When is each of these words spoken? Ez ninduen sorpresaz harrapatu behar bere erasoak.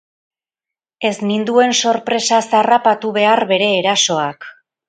Ez 1.09 1.11
ninduen 1.33 1.75
sorpresaz 1.81 2.41
harrapatu 2.63 3.15
behar 3.19 3.47
bere 3.55 3.73
erasoak. 3.85 4.53